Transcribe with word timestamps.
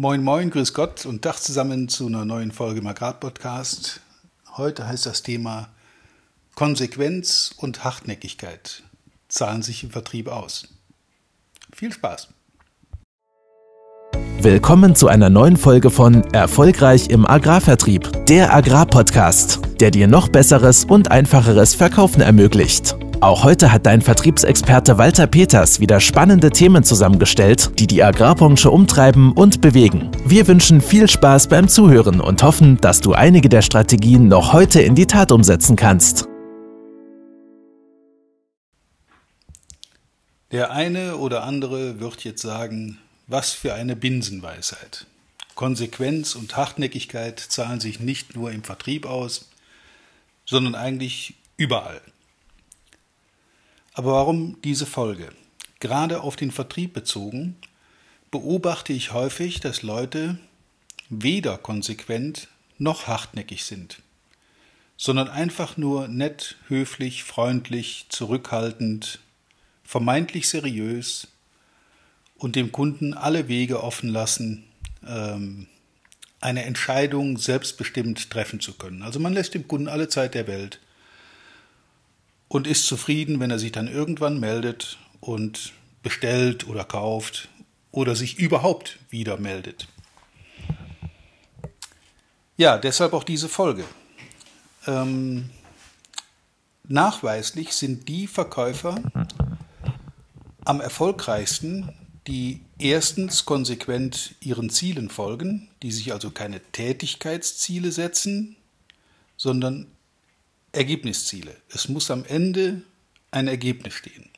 Moin, 0.00 0.22
moin, 0.22 0.48
grüß 0.48 0.74
Gott 0.74 1.06
und 1.06 1.22
Tag 1.22 1.38
zusammen 1.38 1.88
zu 1.88 2.06
einer 2.06 2.24
neuen 2.24 2.52
Folge 2.52 2.78
im 2.78 2.86
Agrarpodcast. 2.86 4.00
Heute 4.56 4.86
heißt 4.86 5.06
das 5.06 5.24
Thema 5.24 5.70
Konsequenz 6.54 7.52
und 7.56 7.82
Hartnäckigkeit 7.82 8.84
zahlen 9.26 9.62
sich 9.62 9.82
im 9.82 9.90
Vertrieb 9.90 10.28
aus. 10.28 10.68
Viel 11.74 11.92
Spaß! 11.92 12.28
Willkommen 14.40 14.94
zu 14.94 15.08
einer 15.08 15.30
neuen 15.30 15.56
Folge 15.56 15.90
von 15.90 16.22
Erfolgreich 16.32 17.10
im 17.10 17.26
Agrarvertrieb, 17.26 18.24
der 18.26 18.54
Agrarpodcast, 18.54 19.58
der 19.80 19.90
dir 19.90 20.06
noch 20.06 20.28
besseres 20.28 20.84
und 20.84 21.10
einfacheres 21.10 21.74
Verkaufen 21.74 22.20
ermöglicht. 22.20 22.96
Auch 23.20 23.42
heute 23.42 23.72
hat 23.72 23.84
dein 23.84 24.00
Vertriebsexperte 24.00 24.96
Walter 24.96 25.26
Peters 25.26 25.80
wieder 25.80 25.98
spannende 25.98 26.50
Themen 26.50 26.84
zusammengestellt, 26.84 27.72
die 27.80 27.88
die 27.88 28.00
Agrarbranche 28.00 28.70
umtreiben 28.70 29.32
und 29.32 29.60
bewegen. 29.60 30.12
Wir 30.24 30.46
wünschen 30.46 30.80
viel 30.80 31.08
Spaß 31.08 31.48
beim 31.48 31.68
Zuhören 31.68 32.20
und 32.20 32.44
hoffen, 32.44 32.76
dass 32.80 33.00
du 33.00 33.14
einige 33.14 33.48
der 33.48 33.62
Strategien 33.62 34.28
noch 34.28 34.52
heute 34.52 34.80
in 34.82 34.94
die 34.94 35.06
Tat 35.06 35.32
umsetzen 35.32 35.74
kannst. 35.74 36.28
Der 40.52 40.70
eine 40.70 41.16
oder 41.16 41.42
andere 41.42 41.98
wird 41.98 42.22
jetzt 42.22 42.42
sagen, 42.42 42.98
was 43.26 43.50
für 43.50 43.74
eine 43.74 43.96
Binsenweisheit. 43.96 45.06
Konsequenz 45.56 46.36
und 46.36 46.56
Hartnäckigkeit 46.56 47.40
zahlen 47.40 47.80
sich 47.80 47.98
nicht 47.98 48.36
nur 48.36 48.52
im 48.52 48.62
Vertrieb 48.62 49.06
aus, 49.06 49.48
sondern 50.46 50.76
eigentlich 50.76 51.34
überall. 51.56 52.00
Aber 53.98 54.12
warum 54.12 54.62
diese 54.62 54.86
Folge? 54.86 55.30
Gerade 55.80 56.20
auf 56.20 56.36
den 56.36 56.52
Vertrieb 56.52 56.92
bezogen 56.92 57.56
beobachte 58.30 58.92
ich 58.92 59.12
häufig, 59.12 59.58
dass 59.58 59.82
Leute 59.82 60.38
weder 61.08 61.58
konsequent 61.58 62.46
noch 62.78 63.08
hartnäckig 63.08 63.64
sind, 63.64 63.98
sondern 64.96 65.26
einfach 65.26 65.76
nur 65.76 66.06
nett, 66.06 66.58
höflich, 66.68 67.24
freundlich, 67.24 68.06
zurückhaltend, 68.08 69.18
vermeintlich 69.82 70.48
seriös 70.48 71.26
und 72.36 72.54
dem 72.54 72.70
Kunden 72.70 73.14
alle 73.14 73.48
Wege 73.48 73.82
offen 73.82 74.10
lassen, 74.10 74.62
ähm, 75.04 75.66
eine 76.40 76.62
Entscheidung 76.66 77.36
selbstbestimmt 77.36 78.30
treffen 78.30 78.60
zu 78.60 78.74
können. 78.74 79.02
Also 79.02 79.18
man 79.18 79.32
lässt 79.32 79.54
dem 79.54 79.66
Kunden 79.66 79.88
alle 79.88 80.08
Zeit 80.08 80.36
der 80.36 80.46
Welt 80.46 80.78
und 82.48 82.66
ist 82.66 82.86
zufrieden, 82.86 83.40
wenn 83.40 83.50
er 83.50 83.58
sich 83.58 83.72
dann 83.72 83.88
irgendwann 83.88 84.40
meldet 84.40 84.98
und 85.20 85.72
bestellt 86.02 86.66
oder 86.66 86.84
kauft 86.84 87.48
oder 87.92 88.16
sich 88.16 88.38
überhaupt 88.38 88.98
wieder 89.10 89.36
meldet. 89.36 89.88
Ja, 92.56 92.78
deshalb 92.78 93.12
auch 93.12 93.24
diese 93.24 93.48
Folge. 93.48 93.84
Ähm, 94.86 95.50
nachweislich 96.84 97.72
sind 97.74 98.08
die 98.08 98.26
Verkäufer 98.26 99.00
am 100.64 100.80
erfolgreichsten, 100.80 101.92
die 102.26 102.60
erstens 102.78 103.44
konsequent 103.44 104.34
ihren 104.40 104.70
Zielen 104.70 105.08
folgen, 105.08 105.68
die 105.82 105.92
sich 105.92 106.12
also 106.12 106.30
keine 106.30 106.60
Tätigkeitsziele 106.72 107.92
setzen, 107.92 108.56
sondern 109.36 109.86
Ergebnisziele. 110.78 111.56
Es 111.68 111.88
muss 111.88 112.10
am 112.10 112.24
Ende 112.24 112.82
ein 113.32 113.48
Ergebnis 113.48 113.94
stehen. 113.94 114.30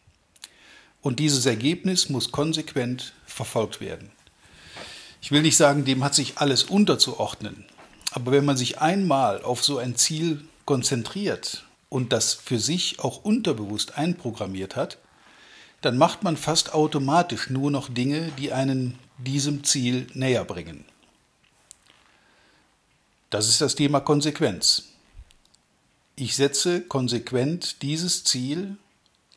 Und 1.03 1.19
dieses 1.19 1.47
Ergebnis 1.47 2.09
muss 2.09 2.33
konsequent 2.33 3.13
verfolgt 3.27 3.81
werden. 3.81 4.11
Ich 5.23 5.31
will 5.31 5.43
nicht 5.43 5.57
sagen, 5.57 5.85
dem 5.85 6.03
hat 6.03 6.15
sich 6.15 6.39
alles 6.39 6.65
unterzuordnen, 6.65 7.67
aber 8.13 8.33
wenn 8.33 8.47
man 8.47 8.57
sich 8.57 8.81
einmal 8.81 9.43
auf 9.43 9.63
so 9.63 9.77
ein 9.79 9.97
Ziel 9.97 10.43
konzentriert 10.65 11.67
und 11.91 12.13
das 12.13 12.33
für 12.33 12.59
sich 12.59 13.01
auch 13.01 13.23
unterbewusst 13.23 13.99
einprogrammiert 13.99 14.77
hat, 14.77 14.99
dann 15.83 15.99
macht 15.99 16.23
man 16.23 16.37
fast 16.37 16.73
automatisch 16.73 17.51
nur 17.51 17.71
noch 17.71 17.89
Dinge, 17.93 18.33
die 18.39 18.53
einen 18.53 18.99
diesem 19.19 19.63
Ziel 19.65 20.07
näher 20.15 20.45
bringen. 20.45 20.85
Das 23.29 23.49
ist 23.49 23.61
das 23.61 23.75
Thema 23.75 24.01
Konsequenz. 24.01 24.90
Ich 26.21 26.37
setze 26.37 26.83
konsequent 26.83 27.81
dieses 27.81 28.25
Ziel 28.25 28.77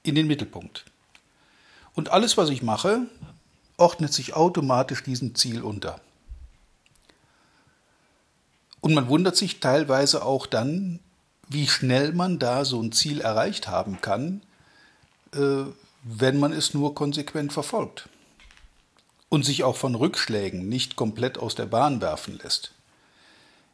in 0.03 0.15
den 0.15 0.27
Mittelpunkt. 0.27 0.83
Und 1.93 2.09
alles, 2.09 2.35
was 2.35 2.49
ich 2.49 2.61
mache, 2.61 3.07
ordnet 3.77 4.11
sich 4.11 4.33
automatisch 4.33 5.01
diesem 5.01 5.33
Ziel 5.33 5.61
unter. 5.61 6.01
Und 8.81 8.93
man 8.93 9.07
wundert 9.07 9.37
sich 9.37 9.61
teilweise 9.61 10.25
auch 10.25 10.45
dann, 10.45 10.99
wie 11.47 11.69
schnell 11.69 12.11
man 12.11 12.37
da 12.37 12.65
so 12.65 12.81
ein 12.81 12.91
Ziel 12.91 13.21
erreicht 13.21 13.69
haben 13.69 14.01
kann, 14.01 14.41
äh, 15.33 15.63
wenn 16.03 16.37
man 16.37 16.51
es 16.51 16.73
nur 16.73 16.95
konsequent 16.95 17.53
verfolgt 17.53 18.09
und 19.29 19.45
sich 19.45 19.63
auch 19.63 19.77
von 19.77 19.95
Rückschlägen 19.95 20.67
nicht 20.67 20.97
komplett 20.97 21.37
aus 21.37 21.55
der 21.55 21.67
Bahn 21.67 22.01
werfen 22.01 22.37
lässt. 22.43 22.73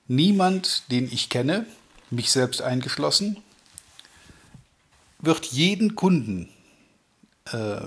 Niemand, 0.07 0.83
den 0.91 1.11
ich 1.11 1.29
kenne, 1.29 1.65
mich 2.11 2.31
selbst 2.31 2.61
eingeschlossen, 2.61 3.37
wird 5.19 5.45
jeden 5.47 5.95
Kunden 5.95 6.49
äh, 7.51 7.81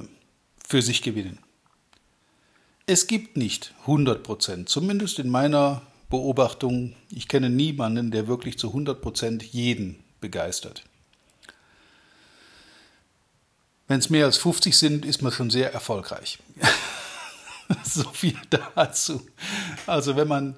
für 0.66 0.82
sich 0.82 1.02
gewinnen. 1.02 1.38
Es 2.86 3.06
gibt 3.06 3.36
nicht 3.36 3.74
100 3.82 4.22
Prozent, 4.22 4.68
zumindest 4.68 5.18
in 5.18 5.28
meiner 5.28 5.82
Beobachtung. 6.10 6.94
Ich 7.10 7.28
kenne 7.28 7.48
niemanden, 7.48 8.10
der 8.10 8.26
wirklich 8.26 8.58
zu 8.58 8.68
100 8.68 9.00
Prozent 9.00 9.42
jeden 9.42 10.02
begeistert. 10.20 10.84
Wenn 13.88 13.98
es 13.98 14.10
mehr 14.10 14.26
als 14.26 14.36
50 14.38 14.76
sind, 14.76 15.04
ist 15.04 15.22
man 15.22 15.32
schon 15.32 15.50
sehr 15.50 15.72
erfolgreich. 15.72 16.38
so 17.84 18.04
viel 18.10 18.36
dazu. 18.50 19.26
Also 19.86 20.16
wenn 20.16 20.28
man 20.28 20.56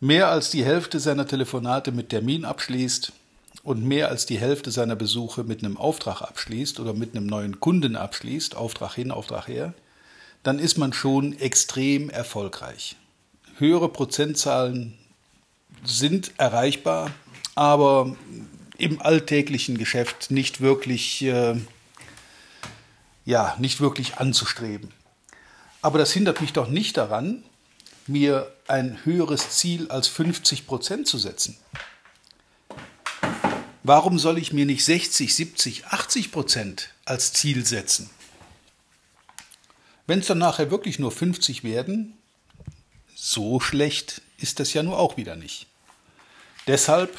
mehr 0.00 0.30
als 0.30 0.50
die 0.50 0.64
Hälfte 0.64 0.98
seiner 0.98 1.26
Telefonate 1.26 1.92
mit 1.92 2.08
Termin 2.08 2.44
abschließt 2.46 3.12
und 3.62 3.84
mehr 3.84 4.08
als 4.08 4.24
die 4.24 4.38
Hälfte 4.38 4.70
seiner 4.70 4.96
Besuche 4.96 5.44
mit 5.44 5.62
einem 5.62 5.76
Auftrag 5.76 6.22
abschließt 6.22 6.80
oder 6.80 6.94
mit 6.94 7.14
einem 7.14 7.26
neuen 7.26 7.60
Kunden 7.60 7.96
abschließt, 7.96 8.56
Auftrag 8.56 8.94
hin, 8.94 9.10
Auftrag 9.10 9.46
her, 9.48 9.74
dann 10.42 10.58
ist 10.58 10.78
man 10.78 10.94
schon 10.94 11.38
extrem 11.38 12.08
erfolgreich. 12.08 12.96
Höhere 13.58 13.90
Prozentzahlen 13.90 14.94
sind 15.84 16.32
erreichbar, 16.38 17.10
aber 17.54 18.16
im 18.78 19.02
alltäglichen 19.02 19.76
Geschäft 19.76 20.30
nicht 20.30 20.62
wirklich, 20.62 21.20
äh, 21.22 21.56
ja, 23.26 23.54
nicht 23.58 23.82
wirklich 23.82 24.16
anzustreben. 24.16 24.90
Aber 25.82 25.98
das 25.98 26.12
hindert 26.12 26.40
mich 26.40 26.54
doch 26.54 26.68
nicht 26.68 26.96
daran, 26.96 27.42
mir 28.10 28.52
ein 28.68 29.04
höheres 29.04 29.50
Ziel 29.50 29.90
als 29.90 30.08
50 30.08 30.66
Prozent 30.66 31.06
zu 31.06 31.18
setzen? 31.18 31.56
Warum 33.82 34.18
soll 34.18 34.38
ich 34.38 34.52
mir 34.52 34.66
nicht 34.66 34.84
60, 34.84 35.34
70, 35.34 35.86
80 35.86 36.32
Prozent 36.32 36.90
als 37.04 37.32
Ziel 37.32 37.64
setzen? 37.64 38.10
Wenn 40.06 40.18
es 40.18 40.26
dann 40.26 40.38
nachher 40.38 40.70
wirklich 40.70 40.98
nur 40.98 41.12
50 41.12 41.64
werden, 41.64 42.14
so 43.14 43.60
schlecht 43.60 44.22
ist 44.38 44.60
das 44.60 44.72
ja 44.74 44.82
nur 44.82 44.98
auch 44.98 45.16
wieder 45.16 45.36
nicht. 45.36 45.66
Deshalb 46.66 47.16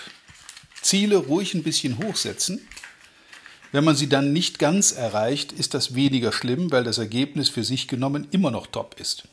Ziele 0.82 1.18
ruhig 1.18 1.54
ein 1.54 1.64
bisschen 1.64 1.98
hochsetzen. 2.04 2.68
Wenn 3.72 3.84
man 3.84 3.96
sie 3.96 4.10
dann 4.10 4.34
nicht 4.34 4.60
ganz 4.60 4.92
erreicht, 4.92 5.52
ist 5.52 5.74
das 5.74 5.96
weniger 5.96 6.32
schlimm, 6.32 6.72
weil 6.72 6.84
das 6.84 6.98
Ergebnis 6.98 7.50
für 7.50 7.64
sich 7.64 7.88
genommen 7.88 8.28
immer 8.32 8.52
noch 8.52 8.68
top 8.68 9.00
ist. 9.00 9.24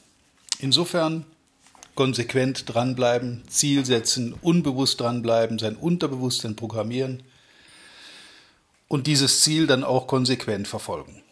Insofern 0.61 1.25
konsequent 1.98 2.72
dranbleiben, 2.72 3.42
Ziel 3.48 3.84
setzen, 3.84 4.33
unbewusst 4.41 5.00
dranbleiben, 5.00 5.59
sein 5.59 5.74
Unterbewusstsein 5.74 6.54
programmieren 6.54 7.24
und 8.86 9.09
dieses 9.09 9.41
Ziel 9.41 9.66
dann 9.66 9.83
auch 9.83 10.06
konsequent 10.06 10.68
verfolgen. 10.68 11.24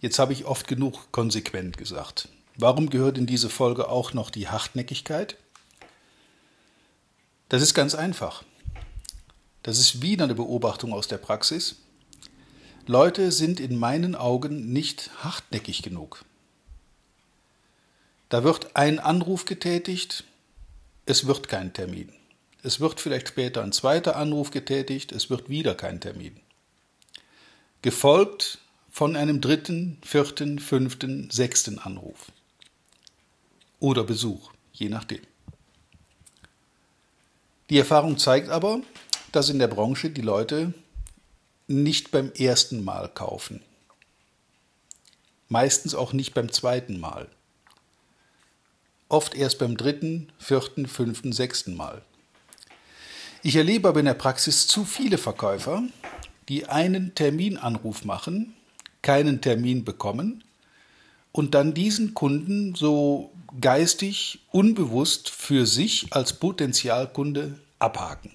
Jetzt 0.00 0.20
habe 0.20 0.32
ich 0.32 0.44
oft 0.44 0.68
genug 0.68 1.10
konsequent 1.10 1.76
gesagt. 1.78 2.28
Warum 2.56 2.90
gehört 2.90 3.18
in 3.18 3.26
diese 3.26 3.50
Folge 3.50 3.88
auch 3.88 4.12
noch 4.12 4.30
die 4.30 4.46
Hartnäckigkeit? 4.46 5.36
Das 7.48 7.60
ist 7.60 7.74
ganz 7.74 7.96
einfach. 7.96 8.44
Das 9.64 9.80
ist 9.80 10.00
wieder 10.00 10.22
eine 10.22 10.36
Beobachtung 10.36 10.92
aus 10.92 11.08
der 11.08 11.18
Praxis. 11.18 11.74
Leute 12.86 13.32
sind 13.32 13.58
in 13.58 13.76
meinen 13.76 14.14
Augen 14.14 14.72
nicht 14.72 15.10
hartnäckig 15.24 15.82
genug. 15.82 16.24
Da 18.28 18.44
wird 18.44 18.76
ein 18.76 18.98
Anruf 18.98 19.44
getätigt, 19.44 20.24
es 21.06 21.26
wird 21.26 21.48
kein 21.48 21.72
Termin. 21.72 22.12
Es 22.62 22.80
wird 22.80 23.00
vielleicht 23.00 23.28
später 23.28 23.62
ein 23.62 23.72
zweiter 23.72 24.16
Anruf 24.16 24.50
getätigt, 24.50 25.12
es 25.12 25.30
wird 25.30 25.48
wieder 25.48 25.74
kein 25.74 26.00
Termin. 26.00 26.38
Gefolgt 27.80 28.58
von 28.90 29.16
einem 29.16 29.40
dritten, 29.40 29.98
vierten, 30.04 30.58
fünften, 30.58 31.30
sechsten 31.30 31.78
Anruf. 31.78 32.32
Oder 33.80 34.04
Besuch, 34.04 34.50
je 34.72 34.88
nachdem. 34.88 35.22
Die 37.70 37.78
Erfahrung 37.78 38.18
zeigt 38.18 38.48
aber, 38.48 38.80
dass 39.32 39.48
in 39.48 39.58
der 39.58 39.68
Branche 39.68 40.10
die 40.10 40.22
Leute 40.22 40.74
nicht 41.68 42.10
beim 42.10 42.32
ersten 42.32 42.82
Mal 42.82 43.08
kaufen. 43.08 43.62
Meistens 45.48 45.94
auch 45.94 46.12
nicht 46.12 46.34
beim 46.34 46.50
zweiten 46.50 46.98
Mal. 46.98 47.28
Oft 49.08 49.34
erst 49.34 49.58
beim 49.58 49.76
dritten, 49.76 50.30
vierten, 50.38 50.86
fünften, 50.86 51.32
sechsten 51.32 51.74
Mal. 51.76 52.02
Ich 53.42 53.56
erlebe 53.56 53.88
aber 53.88 54.00
in 54.00 54.06
der 54.06 54.14
Praxis 54.14 54.66
zu 54.66 54.84
viele 54.84 55.16
Verkäufer, 55.16 55.82
die 56.48 56.66
einen 56.66 57.14
Terminanruf 57.14 58.04
machen, 58.04 58.54
keinen 59.00 59.40
Termin 59.40 59.84
bekommen 59.84 60.44
und 61.32 61.54
dann 61.54 61.72
diesen 61.72 62.14
Kunden 62.14 62.74
so 62.74 63.30
geistig 63.60 64.40
unbewusst 64.50 65.30
für 65.30 65.66
sich 65.66 66.12
als 66.12 66.34
Potenzialkunde 66.34 67.58
abhaken. 67.78 68.34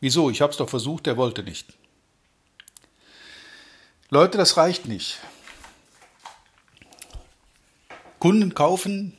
Wieso? 0.00 0.28
Ich 0.30 0.42
habe 0.42 0.52
es 0.52 0.58
doch 0.58 0.68
versucht, 0.68 1.06
der 1.06 1.16
wollte 1.16 1.42
nicht. 1.42 1.72
Leute, 4.10 4.36
das 4.36 4.56
reicht 4.56 4.86
nicht. 4.86 5.18
Kunden 8.24 8.54
kaufen 8.54 9.12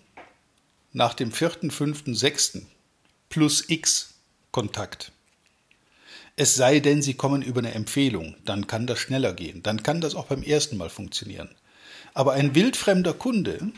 nach 0.91 1.13
dem 1.13 1.31
vierten, 1.31 1.69
fünften, 1.69 2.15
sechsten 2.15 2.65
plus 3.29 3.69
X 3.69 4.15
Kontakt. 4.49 5.11
Es 6.35 6.55
sei 6.55 6.79
denn, 6.79 7.03
Sie 7.03 7.13
kommen 7.13 7.43
über 7.43 7.59
eine 7.59 7.75
Empfehlung, 7.75 8.35
dann 8.45 8.65
kann 8.65 8.87
das 8.87 8.97
schneller 8.97 9.33
gehen, 9.33 9.61
dann 9.61 9.83
kann 9.83 10.01
das 10.01 10.15
auch 10.15 10.25
beim 10.25 10.41
ersten 10.41 10.77
Mal 10.77 10.89
funktionieren. 10.89 11.53
Aber 12.15 12.33
ein 12.33 12.55
wildfremder 12.55 13.13
Kunde, 13.13 13.71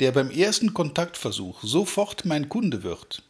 der 0.00 0.12
beim 0.12 0.30
ersten 0.30 0.74
Kontaktversuch 0.74 1.62
sofort 1.62 2.26
mein 2.26 2.50
Kunde 2.50 2.82
wird 2.82 3.22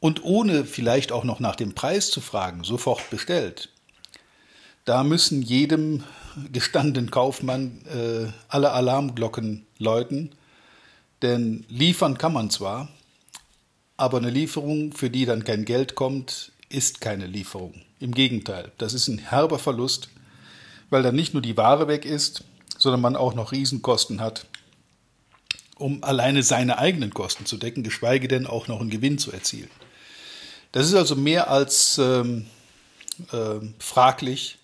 und 0.00 0.24
ohne 0.24 0.64
vielleicht 0.64 1.12
auch 1.12 1.22
noch 1.22 1.38
nach 1.38 1.54
dem 1.54 1.72
Preis 1.72 2.10
zu 2.10 2.20
fragen, 2.20 2.64
sofort 2.64 3.10
bestellt, 3.10 3.68
da 4.86 5.04
müssen 5.04 5.42
jedem 5.42 6.04
gestandenen 6.52 7.10
Kaufmann 7.10 7.82
äh, 7.86 8.32
alle 8.48 8.72
Alarmglocken 8.72 9.66
läuten, 9.78 10.30
denn 11.22 11.64
liefern 11.68 12.16
kann 12.18 12.32
man 12.32 12.50
zwar, 12.50 12.88
aber 13.96 14.18
eine 14.18 14.30
Lieferung, 14.30 14.92
für 14.92 15.10
die 15.10 15.26
dann 15.26 15.44
kein 15.44 15.64
Geld 15.64 15.94
kommt, 15.94 16.52
ist 16.68 17.00
keine 17.00 17.26
Lieferung. 17.26 17.74
Im 17.98 18.12
Gegenteil, 18.12 18.70
das 18.78 18.94
ist 18.94 19.08
ein 19.08 19.18
herber 19.18 19.58
Verlust, 19.58 20.08
weil 20.88 21.02
dann 21.02 21.16
nicht 21.16 21.32
nur 21.32 21.42
die 21.42 21.56
Ware 21.56 21.88
weg 21.88 22.04
ist, 22.04 22.44
sondern 22.78 23.00
man 23.00 23.16
auch 23.16 23.34
noch 23.34 23.52
Riesenkosten 23.52 24.20
hat, 24.20 24.46
um 25.76 26.04
alleine 26.04 26.42
seine 26.42 26.78
eigenen 26.78 27.12
Kosten 27.12 27.44
zu 27.44 27.56
decken, 27.56 27.82
geschweige 27.82 28.28
denn 28.28 28.46
auch 28.46 28.68
noch 28.68 28.80
einen 28.80 28.90
Gewinn 28.90 29.18
zu 29.18 29.32
erzielen. 29.32 29.70
Das 30.72 30.86
ist 30.86 30.94
also 30.94 31.16
mehr 31.16 31.50
als 31.50 31.98
ähm, 31.98 32.46
äh, 33.32 33.66
fraglich, 33.78 34.58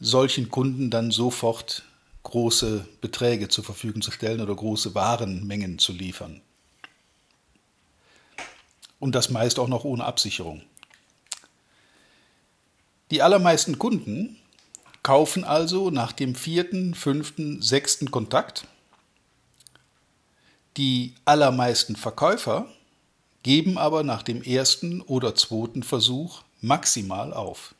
solchen 0.00 0.50
Kunden 0.50 0.90
dann 0.90 1.10
sofort 1.10 1.84
große 2.22 2.86
Beträge 3.00 3.48
zur 3.48 3.64
Verfügung 3.64 4.02
zu 4.02 4.10
stellen 4.10 4.40
oder 4.40 4.54
große 4.54 4.94
Warenmengen 4.94 5.78
zu 5.78 5.92
liefern. 5.92 6.40
Und 9.00 9.14
das 9.14 9.30
meist 9.30 9.58
auch 9.58 9.68
noch 9.68 9.84
ohne 9.84 10.04
Absicherung. 10.04 10.62
Die 13.10 13.22
allermeisten 13.22 13.78
Kunden 13.78 14.36
kaufen 15.02 15.44
also 15.44 15.90
nach 15.90 16.12
dem 16.12 16.34
vierten, 16.34 16.94
fünften, 16.94 17.62
sechsten 17.62 18.10
Kontakt. 18.10 18.66
Die 20.76 21.14
allermeisten 21.24 21.96
Verkäufer 21.96 22.68
geben 23.42 23.78
aber 23.78 24.02
nach 24.02 24.22
dem 24.22 24.42
ersten 24.42 25.00
oder 25.00 25.34
zweiten 25.34 25.82
Versuch 25.82 26.42
maximal 26.60 27.32
auf. 27.32 27.74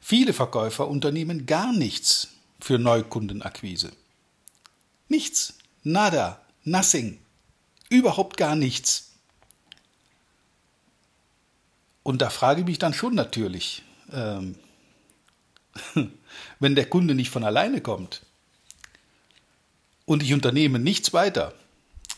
Viele 0.00 0.32
Verkäufer 0.32 0.88
unternehmen 0.88 1.46
gar 1.46 1.72
nichts 1.72 2.28
für 2.60 2.78
Neukundenakquise. 2.78 3.92
Nichts, 5.08 5.54
nada, 5.82 6.40
nothing, 6.64 7.18
überhaupt 7.88 8.36
gar 8.36 8.56
nichts. 8.56 9.10
Und 12.02 12.22
da 12.22 12.30
frage 12.30 12.60
ich 12.60 12.66
mich 12.66 12.78
dann 12.78 12.94
schon 12.94 13.14
natürlich, 13.14 13.82
ähm, 14.12 14.56
wenn 16.58 16.74
der 16.74 16.88
Kunde 16.88 17.14
nicht 17.14 17.30
von 17.30 17.44
alleine 17.44 17.80
kommt 17.80 18.22
und 20.06 20.22
ich 20.22 20.32
unternehme 20.32 20.78
nichts 20.78 21.12
weiter, 21.12 21.54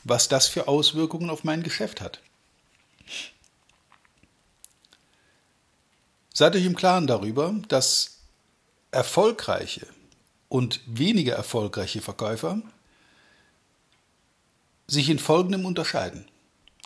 was 0.05 0.28
das 0.28 0.49
für 0.49 0.69
Auswirkungen 0.69 1.31
auf 1.31 1.44
mein 1.44 1.62
Geschäft 1.62 2.00
hat. 2.00 2.20
Seid 6.34 6.56
euch 6.56 6.64
im 6.64 6.76
Klaren 6.76 7.06
darüber, 7.06 7.55
dass 7.69 8.19
erfolgreiche 8.90 9.87
und 10.49 10.81
weniger 10.87 11.34
erfolgreiche 11.34 12.00
Verkäufer 12.00 12.61
sich 14.87 15.08
in 15.08 15.19
folgendem 15.19 15.64
unterscheiden. 15.64 16.26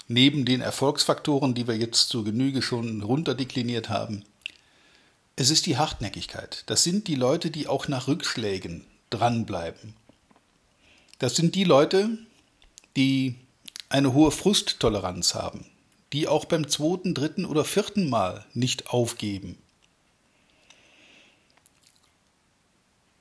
Neben 0.09 0.45
den 0.45 0.61
Erfolgsfaktoren, 0.61 1.55
die 1.55 1.67
wir 1.67 1.77
jetzt 1.77 2.09
zur 2.09 2.25
Genüge 2.25 2.63
schon 2.63 3.03
runterdekliniert 3.03 3.89
haben, 3.89 4.25
es 5.35 5.51
ist 5.51 5.67
die 5.67 5.77
Hartnäckigkeit. 5.77 6.63
Das 6.67 6.83
sind 6.83 7.09
die 7.09 7.15
Leute, 7.15 7.51
die 7.51 7.67
auch 7.67 7.89
nach 7.89 8.09
Rückschlägen 8.09 8.85
dranbleiben. 9.11 9.95
Das 11.19 11.35
sind 11.37 11.55
die 11.55 11.65
Leute, 11.65 12.19
die 12.97 13.35
eine 13.89 14.13
hohe 14.13 14.31
Frusttoleranz 14.31 15.35
haben, 15.35 15.67
die 16.13 16.29
auch 16.29 16.45
beim 16.45 16.69
zweiten, 16.69 17.15
dritten 17.15 17.45
oder 17.45 17.65
vierten 17.65 18.09
Mal 18.09 18.45
nicht 18.55 18.91
aufgeben. 18.91 19.59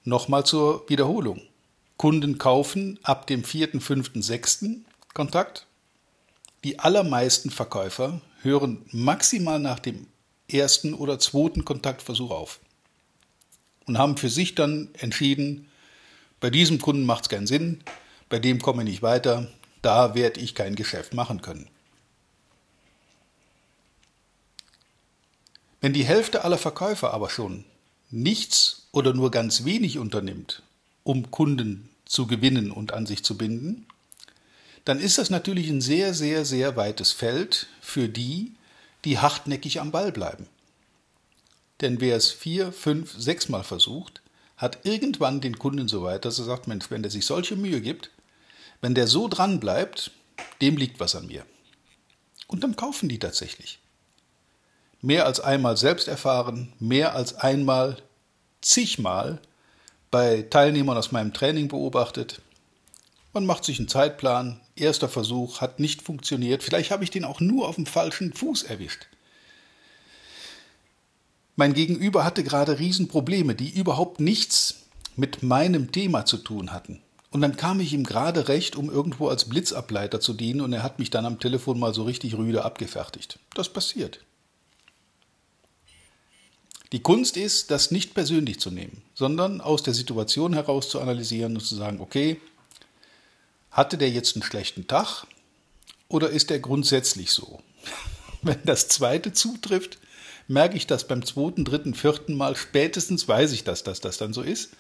Nochmal 0.04 0.46
zur 0.46 0.88
Wiederholung. 0.88 1.42
Kunden 1.98 2.38
kaufen 2.38 3.00
ab 3.04 3.26
dem 3.28 3.44
vierten, 3.44 3.82
fünften, 3.82 4.22
sechsten 4.22 4.86
Kontakt. 5.14 5.66
Die 6.64 6.80
allermeisten 6.80 7.50
Verkäufer 7.50 8.22
hören 8.42 8.86
maximal 8.92 9.60
nach 9.60 9.80
dem 9.80 10.08
ersten 10.48 10.94
oder 10.94 11.18
zweiten 11.20 11.66
Kontaktversuch 11.66 12.32
auf 12.32 12.60
und 13.88 13.98
haben 13.98 14.18
für 14.18 14.30
sich 14.30 14.56
dann 14.56 14.90
entschieden, 14.94 15.68
bei 16.40 16.50
diesem 16.50 16.80
Kunden 16.80 17.06
macht 17.06 17.24
es 17.24 17.30
keinen 17.30 17.48
Sinn, 17.48 17.84
bei 18.30 18.40
dem 18.40 18.62
komme 18.62 18.84
ich 18.84 18.90
nicht 18.90 19.02
weiter, 19.02 19.48
da 19.82 20.16
werde 20.16 20.40
ich 20.40 20.54
kein 20.54 20.76
Geschäft 20.76 21.14
machen 21.14 21.42
können. 21.42 21.70
Wenn 25.86 25.94
die 25.94 26.04
Hälfte 26.04 26.44
aller 26.44 26.58
Verkäufer 26.58 27.14
aber 27.14 27.30
schon 27.30 27.64
nichts 28.10 28.88
oder 28.92 29.14
nur 29.14 29.30
ganz 29.30 29.66
wenig 29.66 30.00
unternimmt, 30.00 30.64
um 31.04 31.30
Kunden 31.30 31.90
zu 32.06 32.26
gewinnen 32.26 32.72
und 32.72 32.92
an 32.92 33.06
sich 33.06 33.24
zu 33.24 33.38
binden, 33.38 33.86
dann 34.84 35.00
ist 35.00 35.20
das 35.20 35.30
natürlich 35.30 35.70
ein 35.70 35.82
sehr, 35.82 36.16
sehr, 36.16 36.44
sehr 36.44 36.76
weites 36.76 37.12
Feld 37.12 37.68
für 37.82 38.10
die, 38.10 38.56
die 39.04 39.20
hartnäckig 39.20 39.80
am 39.80 39.92
Ball 39.92 40.12
bleiben. 40.12 40.48
Denn 41.82 42.02
wer 42.02 42.18
es 42.18 42.32
vier, 42.32 42.72
fünf, 42.72 43.14
sechs 43.16 43.48
Mal 43.48 43.64
versucht, 43.64 44.24
hat 44.58 44.88
irgendwann 44.88 45.40
den 45.40 45.60
Kunden 45.60 45.88
so 45.88 46.02
weit, 46.02 46.26
dass 46.26 46.40
er 46.40 46.46
sagt, 46.46 46.68
Mensch, 46.68 46.90
wenn 46.90 47.04
der 47.04 47.12
sich 47.12 47.28
solche 47.28 47.58
Mühe 47.58 47.80
gibt, 47.80 48.10
wenn 48.82 48.96
der 48.96 49.06
so 49.06 49.28
dran 49.28 49.60
bleibt, 49.60 50.10
dem 50.62 50.78
liegt 50.78 51.00
was 51.00 51.16
an 51.16 51.28
mir. 51.28 51.46
Und 52.48 52.64
dann 52.64 52.76
kaufen 52.76 53.08
die 53.08 53.20
tatsächlich 53.20 53.78
mehr 55.06 55.26
als 55.26 55.40
einmal 55.40 55.78
selbst 55.78 56.08
erfahren, 56.08 56.74
mehr 56.80 57.16
als 57.16 57.36
einmal, 57.36 57.98
zigmal 58.62 59.40
bei 60.10 60.42
Teilnehmern 60.42 60.98
aus 60.98 61.12
meinem 61.12 61.32
Training 61.32 61.68
beobachtet. 61.68 62.42
Man 63.32 63.46
macht 63.46 63.66
sich 63.66 63.78
einen 63.78 63.88
Zeitplan, 63.88 64.60
erster 64.76 65.08
Versuch 65.08 65.62
hat 65.62 65.80
nicht 65.80 66.02
funktioniert, 66.02 66.64
vielleicht 66.64 66.90
habe 66.90 67.04
ich 67.04 67.12
den 67.12 67.24
auch 67.24 67.40
nur 67.40 67.68
auf 67.68 67.76
dem 67.76 67.86
falschen 67.86 68.34
Fuß 68.34 68.64
erwischt. 68.64 69.08
Mein 71.56 71.74
Gegenüber 71.74 72.26
hatte 72.26 72.44
gerade 72.44 72.80
Riesenprobleme, 72.80 73.56
die 73.56 73.70
überhaupt 73.70 74.20
nichts 74.20 74.86
mit 75.16 75.44
meinem 75.44 75.92
Thema 75.92 76.26
zu 76.26 76.38
tun 76.38 76.72
hatten. 76.72 77.02
Und 77.30 77.42
dann 77.42 77.56
kam 77.56 77.80
ich 77.80 77.94
ihm 77.94 78.04
gerade 78.04 78.48
recht, 78.48 78.76
um 78.76 78.90
irgendwo 78.90 79.28
als 79.28 79.46
Blitzableiter 79.46 80.20
zu 80.20 80.34
dienen, 80.34 80.62
und 80.62 80.74
er 80.74 80.84
hat 80.84 81.00
mich 81.00 81.10
dann 81.12 81.26
am 81.26 81.40
Telefon 81.40 81.80
mal 81.80 81.94
so 81.94 82.04
richtig 82.04 82.38
rüde 82.38 82.66
abgefertigt. 82.66 83.40
Das 83.54 83.70
passiert. 83.70 84.20
Die 86.92 87.02
Kunst 87.02 87.36
ist, 87.36 87.72
das 87.72 87.92
nicht 87.92 88.14
persönlich 88.14 88.60
zu 88.60 88.72
nehmen, 88.72 89.02
sondern 89.14 89.62
aus 89.62 89.84
der 89.84 89.94
Situation 89.94 90.54
heraus 90.54 90.90
zu 90.90 91.00
analysieren 91.00 91.56
und 91.56 91.64
zu 91.64 91.76
sagen, 91.76 92.00
okay, 92.00 92.40
hatte 93.72 93.98
der 93.98 94.10
jetzt 94.10 94.36
einen 94.36 94.44
schlechten 94.44 94.88
Tag 94.88 95.26
oder 96.08 96.30
ist 96.30 96.52
er 96.52 96.60
grundsätzlich 96.60 97.32
so? 97.32 97.60
Wenn 98.42 98.60
das 98.64 98.88
zweite 98.88 99.34
zutrifft, 99.34 99.98
merke 100.48 100.78
ich 100.78 100.88
das 100.88 101.08
beim 101.08 101.26
zweiten, 101.26 101.66
dritten, 101.66 101.96
vierten 101.96 102.36
Mal, 102.36 102.56
spätestens 102.56 103.28
weiß 103.28 103.52
ich 103.52 103.64
das, 103.64 103.84
dass 103.84 104.00
das 104.00 104.18
dann 104.18 104.34
so 104.34 104.42
ist. 104.42 104.72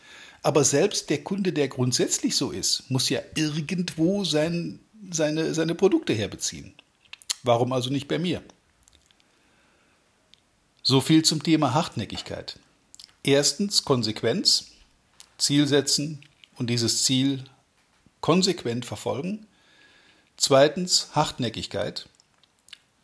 Aber 0.43 0.63
selbst 0.63 1.09
der 1.09 1.23
Kunde, 1.23 1.53
der 1.53 1.67
grundsätzlich 1.67 2.35
so 2.35 2.51
ist, 2.51 2.89
muss 2.89 3.09
ja 3.09 3.19
irgendwo 3.35 4.23
sein, 4.23 4.79
seine, 5.11 5.55
seine 5.55 5.73
Produkte 5.73 6.13
herbeziehen. 6.13 6.75
Warum 7.41 7.73
also 7.73 7.89
nicht 7.89 8.07
bei 8.07 8.19
mir? 8.19 8.43
So 10.87 11.01
viel 11.01 11.25
zum 11.25 11.41
Thema 11.41 11.73
Hartnäckigkeit. 11.73 12.59
Erstens 13.23 13.85
Konsequenz, 13.85 14.67
Ziel 15.39 15.67
setzen 15.67 16.23
und 16.57 16.69
dieses 16.69 17.03
Ziel 17.05 17.43
konsequent 18.21 18.85
verfolgen. 18.85 19.47
Zweitens 20.37 21.09
Hartnäckigkeit, 21.13 22.07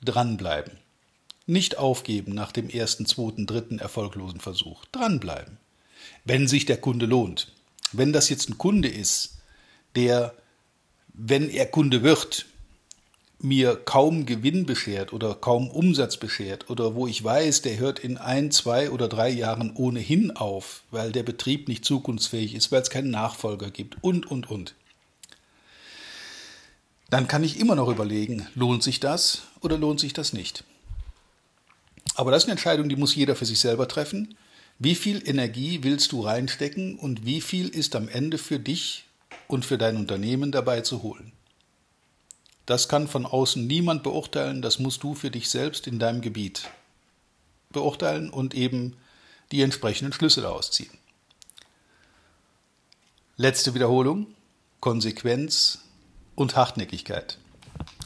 dranbleiben. 0.05 0.77
Nicht 1.47 1.79
aufgeben 1.79 2.35
nach 2.35 2.51
dem 2.51 2.69
ersten, 2.69 3.07
zweiten, 3.07 3.47
dritten 3.47 3.79
erfolglosen 3.79 4.41
Versuch. 4.41 4.85
Dranbleiben. 4.91 5.57
Wenn 6.23 6.47
sich 6.47 6.67
der 6.67 6.77
Kunde 6.77 7.07
lohnt. 7.07 7.51
Wenn 7.93 8.13
das 8.13 8.29
jetzt 8.29 8.47
ein 8.47 8.59
Kunde 8.59 8.89
ist, 8.89 9.39
der, 9.95 10.35
wenn 11.15 11.49
er 11.49 11.65
Kunde 11.65 12.03
wird, 12.03 12.45
mir 13.43 13.75
kaum 13.75 14.25
Gewinn 14.25 14.65
beschert 14.65 15.13
oder 15.13 15.33
kaum 15.33 15.69
Umsatz 15.69 16.17
beschert 16.17 16.69
oder 16.69 16.95
wo 16.95 17.07
ich 17.07 17.23
weiß, 17.23 17.63
der 17.63 17.77
hört 17.77 17.99
in 17.99 18.17
ein, 18.17 18.51
zwei 18.51 18.91
oder 18.91 19.07
drei 19.07 19.29
Jahren 19.29 19.73
ohnehin 19.75 20.31
auf, 20.31 20.83
weil 20.91 21.11
der 21.11 21.23
Betrieb 21.23 21.67
nicht 21.67 21.83
zukunftsfähig 21.83 22.53
ist, 22.53 22.71
weil 22.71 22.81
es 22.81 22.89
keinen 22.89 23.09
Nachfolger 23.09 23.71
gibt 23.71 23.97
und, 24.01 24.29
und, 24.29 24.49
und. 24.49 24.75
Dann 27.09 27.27
kann 27.27 27.43
ich 27.43 27.59
immer 27.59 27.75
noch 27.75 27.89
überlegen, 27.89 28.47
lohnt 28.55 28.83
sich 28.83 28.99
das 28.99 29.41
oder 29.61 29.77
lohnt 29.77 29.99
sich 29.99 30.13
das 30.13 30.33
nicht. 30.33 30.63
Aber 32.15 32.31
das 32.31 32.43
ist 32.43 32.45
eine 32.45 32.53
Entscheidung, 32.53 32.89
die 32.89 32.95
muss 32.95 33.15
jeder 33.15 33.35
für 33.35 33.45
sich 33.45 33.59
selber 33.59 33.87
treffen. 33.87 34.37
Wie 34.79 34.95
viel 34.95 35.27
Energie 35.27 35.79
willst 35.81 36.11
du 36.11 36.21
reinstecken 36.21 36.97
und 36.97 37.25
wie 37.25 37.41
viel 37.41 37.69
ist 37.69 37.95
am 37.95 38.07
Ende 38.07 38.37
für 38.37 38.59
dich 38.59 39.05
und 39.47 39.65
für 39.65 39.77
dein 39.77 39.97
Unternehmen 39.97 40.51
dabei 40.51 40.81
zu 40.81 41.03
holen? 41.03 41.31
Das 42.71 42.87
kann 42.87 43.09
von 43.09 43.25
außen 43.25 43.67
niemand 43.67 44.01
beurteilen, 44.01 44.61
das 44.61 44.79
musst 44.79 45.03
du 45.03 45.13
für 45.13 45.29
dich 45.29 45.49
selbst 45.49 45.87
in 45.87 45.99
deinem 45.99 46.21
Gebiet 46.21 46.69
beurteilen 47.69 48.29
und 48.29 48.53
eben 48.53 48.95
die 49.51 49.61
entsprechenden 49.61 50.13
Schlüsse 50.13 50.39
daraus 50.39 50.71
ziehen. 50.71 50.97
Letzte 53.35 53.73
Wiederholung, 53.73 54.27
Konsequenz 54.79 55.79
und 56.35 56.55
Hartnäckigkeit. 56.55 57.39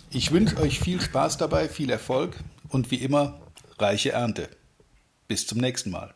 Ich 0.10 0.31
wünsche 0.31 0.57
euch 0.57 0.79
viel 0.79 1.00
Spaß 1.00 1.38
dabei, 1.38 1.69
viel 1.69 1.91
Erfolg 1.91 2.36
und 2.69 2.89
wie 2.89 3.03
immer 3.03 3.39
reiche 3.77 4.13
Ernte. 4.13 4.50
Bis 5.27 5.45
zum 5.45 5.60
nächsten 5.60 5.91
Mal. 5.91 6.15